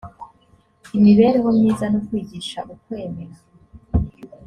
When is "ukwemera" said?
2.73-3.35